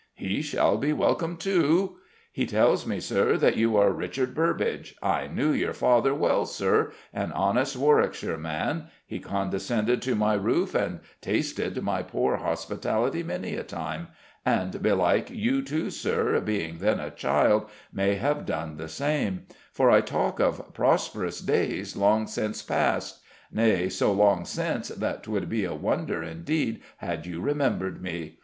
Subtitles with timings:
[0.15, 1.97] "He shall be welcome, too."
[2.31, 4.95] "He tells me, Sir, that you are Richard Burbage.
[5.03, 10.73] I knew your father well, Sir an honest Warwickshire man: he condescended to my roof
[10.73, 14.07] and tasted my poor hospitality many a time;
[14.43, 19.91] and belike you, too, Sir, being then a child, may have done the same: for
[19.91, 23.19] I talk of prosperous days long since past
[23.51, 28.39] nay, so long since that 'twould be a wonder indeed had you remembered me.